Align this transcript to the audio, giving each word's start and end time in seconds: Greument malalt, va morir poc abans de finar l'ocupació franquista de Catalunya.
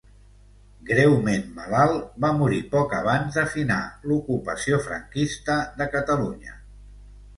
Greument 0.91 1.43
malalt, 1.59 2.07
va 2.25 2.31
morir 2.39 2.61
poc 2.73 2.95
abans 3.01 3.37
de 3.41 3.45
finar 3.57 3.79
l'ocupació 4.13 4.81
franquista 4.89 5.59
de 5.83 5.89
Catalunya. 5.99 6.57